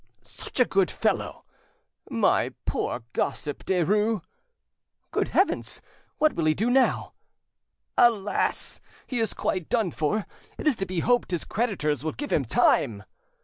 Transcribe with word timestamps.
"Such 0.23 0.59
a 0.59 0.65
good 0.65 0.89
fellow!" 0.89 1.45
"My 2.09 2.55
poor 2.65 3.03
gossip 3.13 3.63
Derues!" 3.65 4.21
"Good 5.11 5.27
heavens! 5.27 5.79
what 6.17 6.33
will 6.33 6.45
he 6.45 6.55
do 6.55 6.71
now?" 6.71 7.13
"Alas! 7.99 8.81
he 9.05 9.19
is 9.19 9.35
quite 9.35 9.69
done 9.69 9.91
for; 9.91 10.25
it 10.57 10.65
is 10.67 10.75
to 10.77 10.87
be 10.87 11.01
hoped 11.01 11.29
his 11.29 11.45
creditors 11.45 12.03
will 12.03 12.13
give 12.13 12.33
him 12.33 12.45
time!" 12.45 13.03